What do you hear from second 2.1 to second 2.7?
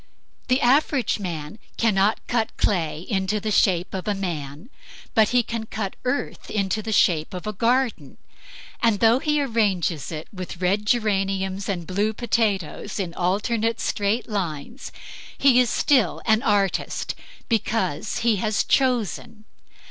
cut